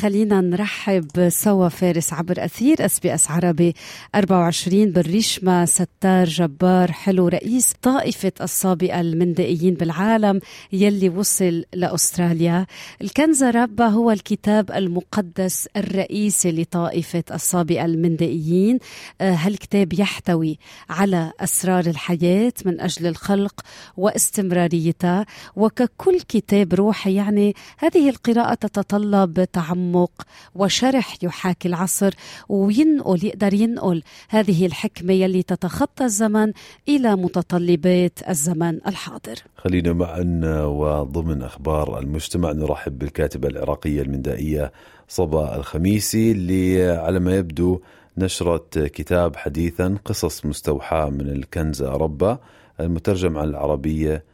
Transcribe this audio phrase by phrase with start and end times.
[0.00, 3.74] خلينا نرحب سوا فارس عبر أثير SBS عربي
[4.14, 10.40] 24 بالريشما ستار جبار حلو رئيس طائفة الصابئة المندائيين بالعالم
[10.72, 12.66] يلي وصل لأستراليا.
[13.02, 18.78] الكنزا ربا هو الكتاب المقدس الرئيسي لطائفة الصابئة المندائيين
[19.20, 20.58] هالكتاب يحتوي
[20.90, 23.60] على أسرار الحياة من أجل الخلق
[23.96, 25.26] واستمراريتها
[25.56, 30.10] وككل كتاب روحي يعني هذه القراءة تتطلب تعمق تعمق
[30.54, 32.14] وشرح يحاكي العصر
[32.48, 36.52] وينقل يقدر ينقل هذه الحكمة يلي تتخطى الزمن
[36.88, 39.34] إلى متطلبات الزمن الحاضر.
[39.56, 42.52] خلينا معا وضمن أخبار المجتمع.
[42.52, 44.72] نرحب بالكاتبة العراقية المندائية
[45.08, 47.80] صبا الخميسي اللي على ما يبدو
[48.18, 52.38] نشرت كتاب حديثا قصص مستوحاة من الكنز ربا
[52.80, 54.24] المترجم على العربية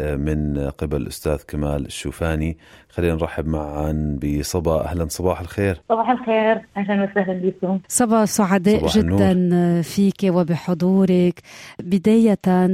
[0.00, 2.58] من قبل الأستاذ كمال الشوفاني.
[2.88, 5.80] خلينا نرحب معا بصبا أهلا صباح الخير.
[5.88, 6.60] صباح الخير.
[6.76, 7.80] أهلا وسهلا بكم.
[7.88, 9.82] صبا سعداء صباح جدا النور.
[9.82, 11.40] فيك وبحضورك.
[11.82, 12.68] بداية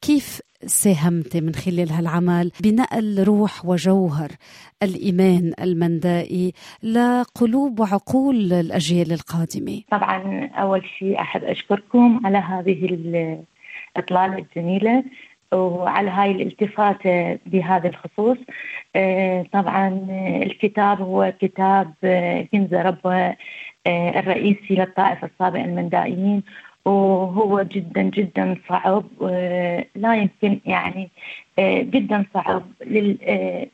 [0.00, 4.30] كيف ساهمت من خلال هالعمل بنقل روح وجوهر
[4.82, 12.84] الإيمان المندائي لقلوب وعقول الأجيال القادمة؟ طبعا أول شيء أحب أشكركم على هذه
[13.96, 15.04] الإطلالة الجميلة.
[15.52, 18.38] وعلى هاي الالتفاتة بهذا الخصوص.
[18.96, 20.06] آه، طبعا
[20.42, 22.74] الكتاب هو كتاب آه، كنز
[23.86, 26.42] آه، الرئيسي للطائفة السابقة المندائيين
[26.84, 29.04] وهو جدا جدا صعب
[29.96, 31.10] لا يمكن يعني
[31.60, 32.62] جدا صعب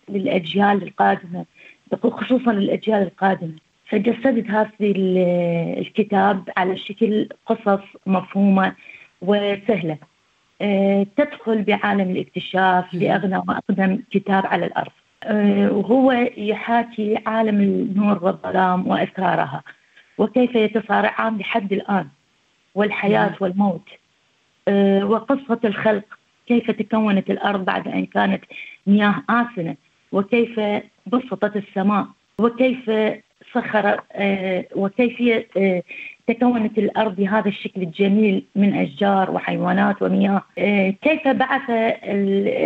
[0.08, 1.44] للأجيال القادمة
[2.10, 3.54] خصوصا للأجيال القادمة.
[3.88, 4.70] فجسدت هذا
[5.78, 8.74] الكتاب على شكل قصص مفهومة
[9.22, 9.98] وسهلة.
[11.16, 14.92] تدخل بعالم الاكتشاف لأغنى وأقدم كتاب على الأرض.
[15.76, 19.62] وهو يحاكي عالم النور والظلام وأسرارها.
[20.18, 22.08] وكيف يتصارعان لحد الآن
[22.74, 23.88] والحياة والموت.
[25.02, 26.04] وقصة الخلق.
[26.46, 28.44] كيف تكونت الأرض بعد أن كانت
[28.86, 29.76] مياه آسنة.
[30.12, 30.60] وكيف
[31.06, 32.06] بسطت السماء.
[32.38, 32.90] وكيف
[33.54, 34.00] سخر
[34.76, 35.48] وكيفية
[36.32, 40.42] تكونت الأرض بهذا الشكل الجميل من أشجار وحيوانات ومياه.
[41.02, 41.62] كيف بعث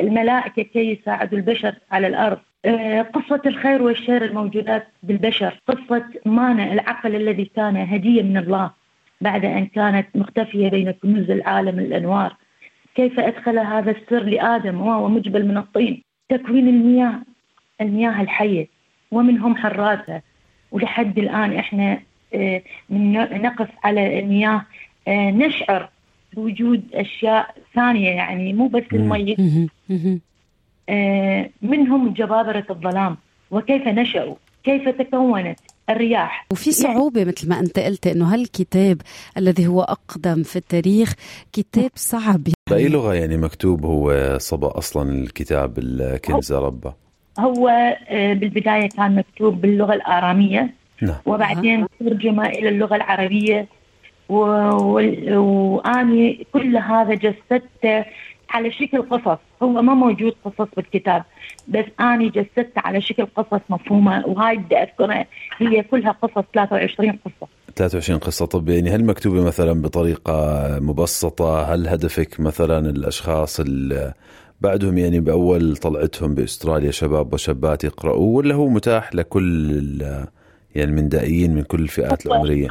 [0.01, 2.39] الملائكة كي يساعدوا البشر على الأرض؟
[3.15, 5.61] قصة الخير والشر الموجودات بالبشر.
[5.69, 8.71] قصة مانع العقل الذي كان هدية من الله
[9.21, 12.37] بعد أن كانت مختفية بين كنوز العالم الأنوار.
[12.95, 17.15] كيف أدخل هذا السر لآدم وهو مجبل من الطين؟ تكوين المياه
[17.81, 18.69] المياه الحية
[19.11, 20.23] ومنهم حراتها
[20.73, 21.99] ولحد الآن إحنا
[22.91, 24.63] من نقف على المياه
[25.09, 25.89] نشعر
[26.33, 29.37] بوجود أشياء ثانية يعني مو بس المي
[31.63, 33.17] منهم جبابرة الظلام.
[33.51, 35.59] وكيف نشأوا؟ كيف تكونت
[35.91, 39.01] الرياح؟ وفي صعوبة مثل ما أنت قلت أنه هالكتاب
[39.37, 41.15] الذي هو أقدم في التاريخ
[41.53, 42.43] كتاب صعب.
[42.71, 46.95] بأي لغة يعني مكتوب هو صبا أصلا الكتاب الكنز ربا
[47.39, 50.75] هو بالبداية كان مكتوب باللغة الآرامية.
[51.03, 51.17] نعم.
[51.27, 53.67] وبعدين ترجم إلى اللغة العربية.
[55.39, 58.05] وأني كل هذا جسدته
[58.51, 59.39] على شكل قصص.
[59.63, 61.23] هو ما موجود قصص بالكتاب
[61.69, 64.27] بس أنا جسدته على شكل قصص مفهومة.
[64.27, 65.27] وهاي بدي أذكرها
[65.59, 67.49] هي كلها قصص 23 قصة.
[67.77, 68.47] 23 قصة.
[68.47, 74.15] طب يعني هل مكتوبة مثلا بطريقة مبسطة؟ هل هدفك مثلا الأشخاص اللي
[74.61, 80.03] بعدهم يعني بأول طلعتهم بأستراليا شباب وشابات يقرأوه ولا هو متاح لكل
[80.77, 82.69] يعني المندائيين من كل الفئات العمرية.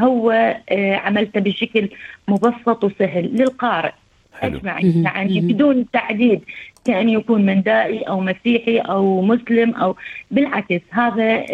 [0.00, 0.56] هو
[1.04, 1.88] عملته بشكل
[2.28, 3.92] مبسط وسهل للقارئ.
[4.40, 4.58] حلو.
[4.58, 6.40] أجمعين يعني بدون تعديد
[6.84, 9.96] كأن يكون مندائي أو مسيحي أو مسلم أو
[10.30, 10.80] بالعكس.
[10.90, 11.44] هذا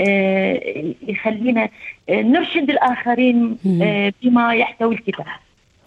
[1.09, 1.69] يخلينا
[2.11, 3.57] نرشد الآخرين
[4.23, 5.27] بما يحتوي الكتاب.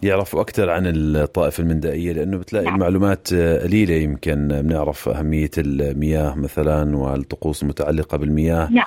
[0.04, 2.74] يعرفوا أكثر عن الطائفة المندائية لأنه بتلاقي نعم.
[2.74, 8.68] المعلومات قليلة يمكن بنعرف أهمية المياه مثلا والطقوس المتعلقة بالمياه.
[8.72, 8.86] نعم.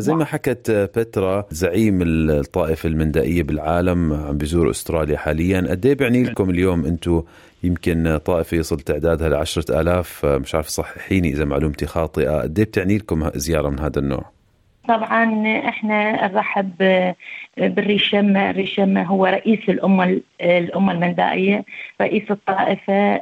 [0.00, 5.66] زي ما حكت بترا زعيم الطائفة المندائية بالعالم عم بيزور أستراليا حاليا.
[5.70, 7.22] قد إيه بيعني لكم اليوم أنتم
[7.62, 12.40] يمكن طائفة يصل تعدادها لعشرة آلاف؟ مش عارف صححيني إذا معلومتي خاطئة.
[12.42, 14.41] قد إيه بتعني لكم زيارة من هذا النوع؟
[14.88, 15.24] طبعا
[15.68, 16.72] إحنا نرحب
[17.56, 21.64] بالريشمة الريشمة هو رئيس الأمة الأمة المندائية
[22.00, 23.20] رئيس الطائفة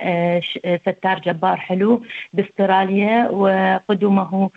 [0.77, 2.03] ستار جبار حلو
[2.33, 4.51] بأستراليا وقدومه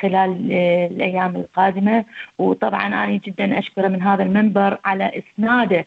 [0.00, 0.52] خلال
[0.92, 2.04] الأيام القادمة.
[2.38, 5.86] وطبعا أنا جدا أشكره من هذا المنبر على إسناده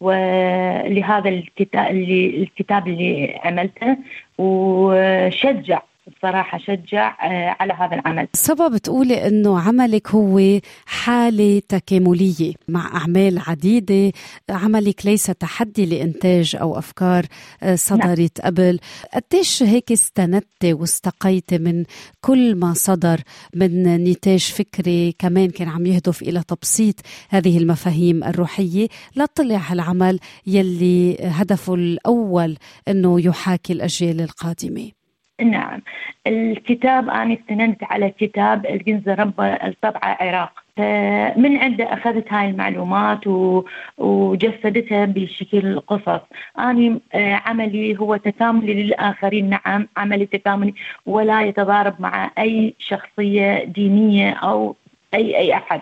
[0.00, 3.96] ولهذا الكتاب اللي الكتاب اللي عملته
[4.38, 5.80] وشجع
[6.16, 8.28] بصراحة شجع آه، على هذا العمل.
[8.34, 14.12] صبا بتقولي أنه عملك هو حالة تكاملية مع أعمال عديدة.
[14.50, 17.24] عملك ليس تحدي لإنتاج أو أفكار
[17.62, 18.46] آه، صدرت نعم.
[18.46, 18.78] قبل.
[19.14, 21.84] قديش هيك استندتي واستقيتي من
[22.20, 23.20] كل ما صدر
[23.54, 26.94] من نتاج فكري كمان كان عم يهدف إلى تبسيط
[27.28, 32.56] هذه المفاهيم الروحية لطلع هالعمل يلي هدفه الأول
[32.88, 34.97] أنه يحاكي الأجيال القادمة؟
[35.40, 35.82] نعم.
[36.26, 40.52] الكتاب أنا استندت على كتاب الجنزة رب الطبعة عراق
[41.38, 43.20] من عنده أخذت هاي المعلومات
[43.98, 46.20] وجسدتها بشكل قصص.
[46.58, 49.50] أنا آه، عملي هو تكاملي للآخرين.
[49.50, 50.74] نعم عملي تكاملي.
[51.06, 54.76] ولا يتضارب مع أي شخصية دينية أو
[55.14, 55.80] أي أي أحد.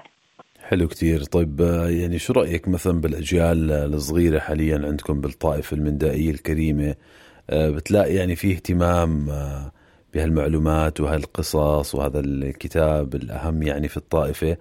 [0.68, 6.94] حلو كتير طيب آه، يعني شو رأيك مثلا بالأجيال الصغيرة حاليا عندكم بالطائفة المندائية الكريمة؟
[7.50, 9.72] بتلاقي يعني في اهتمام آه،
[10.14, 14.56] بهالمعلومات وهالقصص وهذا الكتاب الأهم يعني في الطائفة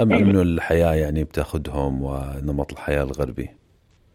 [0.00, 0.18] أم إيه.
[0.18, 3.50] أنه الحياة يعني بتاخذهم ونمط الحياة الغربي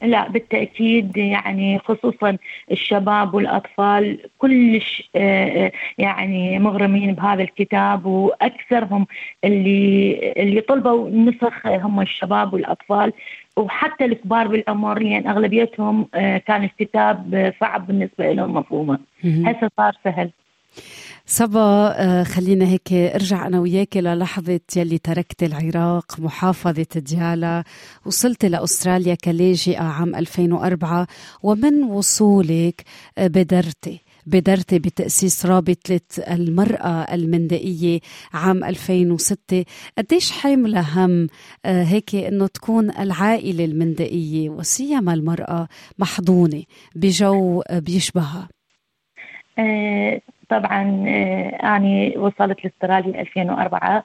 [0.01, 2.37] لا بالتأكيد يعني خصوصا
[2.71, 9.07] الشباب والأطفال كلش آه، يعني مغرمين بهذا الكتاب وأكثرهم
[9.43, 13.13] اللي اللي طلبوا النسخ هم الشباب والأطفال.
[13.57, 18.99] وحتى الكبار بالعمر يعني أغلبيتهم آه، كان الكتاب صعب بالنسبة لهم مفهومة.
[19.45, 20.29] هسه صار سهل.
[21.25, 27.63] صبا آه، خلينا هيك ارجع أنا وياك للحظه يلي تركت العراق محافظة ديالا
[28.05, 31.07] وصلت لأستراليا كلاجئه عام 2004
[31.43, 32.83] ومن وصولك
[33.17, 36.01] آه، بادرتي بادرتي بتأسيس رابطة
[36.31, 37.99] المرأة المندائية
[38.33, 39.65] عام 2006
[39.97, 41.27] قديش حاملة هم
[41.65, 45.67] آه، هيك أنه تكون العائلة المندائية وسيما المرأة
[45.99, 46.63] محضونة
[46.95, 48.49] بجو بيشبهها؟
[50.51, 50.81] طبعا
[51.63, 54.03] أنا وصلت لأستراليا 2004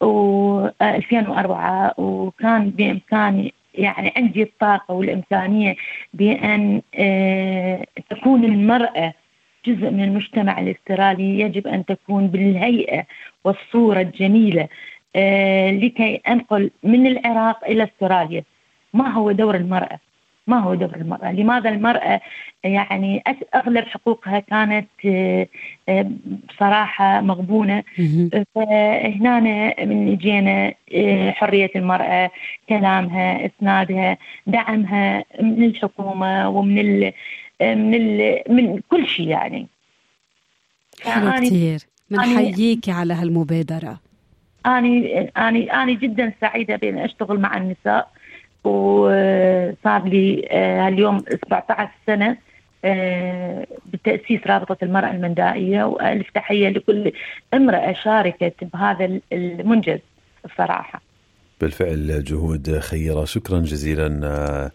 [0.00, 5.76] و 2004 وكان بإمكاني يعني عندي الطاقة والإمكانية
[6.14, 6.82] بأن
[8.10, 9.12] تكون المرأة
[9.66, 13.04] جزء من المجتمع الأسترالي يجب أن تكون بالهيئة
[13.44, 14.68] والصورة الجميلة
[15.16, 18.42] آه، لكي أنقل من العراق إلى أستراليا.
[18.94, 19.98] ما هو دور المرأة؟
[20.46, 22.20] ما هو دور المرأة؟ لماذا المرأة
[22.64, 23.22] يعني
[23.54, 25.46] أغلب حقوقها كانت آه،
[25.88, 26.10] آه،
[26.48, 27.82] بصراحة مغبونة.
[28.54, 29.40] فهنا
[29.84, 30.74] من جينا
[31.30, 32.30] حرية المرأة
[32.68, 37.12] كلامها إسنادها دعمها من الحكومة ومن
[37.60, 39.66] من من كل شيء يعني.
[41.04, 41.78] حلو كثير
[42.10, 44.00] بنحييكي على هالمبادرة.
[44.66, 48.10] أنا أنا أنا جدا سعيدة بأن أشتغل مع النساء.
[48.66, 52.36] وصار لي آه، اليوم 17 سنة
[52.84, 57.12] آه، بتأسيس رابطة المرأة المندائية وألف تحية لكل
[57.54, 59.98] امرأة شاركت بهذا المنجز
[60.44, 61.02] الصراحة
[61.60, 63.24] بالفعل جهود خيرة.
[63.24, 64.70] شكرا جزيلا آه،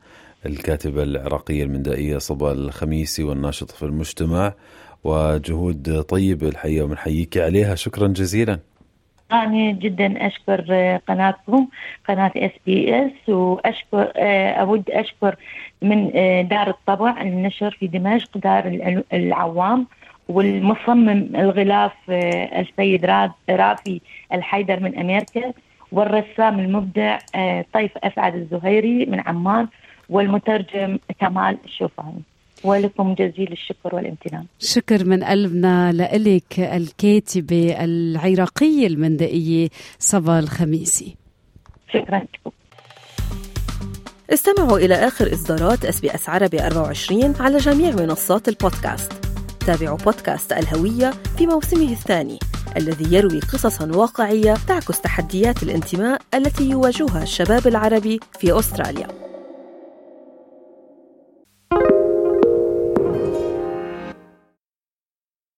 [0.45, 4.53] الكاتبة العراقية المندائية صبا الخميسي والناشطة في المجتمع
[5.03, 7.75] وجهود طيبة الحقيقة ومنحييك عليها.
[7.75, 8.59] شكرا جزيلا.
[9.33, 10.61] أنا جدا أشكر
[11.07, 11.67] قناتكم
[12.07, 14.11] قناة SBS وأشكر
[14.61, 15.35] أود أشكر
[15.81, 16.11] من
[16.47, 18.67] دار الطبع النشر في دمشق دار
[19.13, 19.87] العوام
[20.29, 23.05] والمصمم الغلاف السيد
[23.49, 24.01] رافي
[24.33, 25.53] الحيدر من أمريكا
[25.91, 27.17] والرسام المبدع
[27.73, 29.67] طيف أسعد الزهيري من عمان
[30.09, 32.21] والمترجم كمال الشوفاني
[32.63, 34.45] ولكم جزيل الشكر والامتنان.
[34.59, 41.15] شكر من قلبنا لإلك الكاتبة العراقية المندائية صبا الخميسي.
[41.93, 42.51] شكرا لكم.
[44.33, 49.11] استمعوا إلى آخر إصدارات اس بي إس عربي 24 على جميع منصات البودكاست.
[49.67, 52.39] تابعوا بودكاست الهوية في موسمه الثاني
[52.77, 59.07] الذي يروي قصصا واقعية تعكس تحديات الانتماء التي يواجهها الشباب العربي في أستراليا.